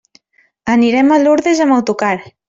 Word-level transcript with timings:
Anirem 0.75 1.13
a 1.15 1.19
Lurdes 1.25 1.61
amb 1.67 1.75
autocar. 1.77 2.13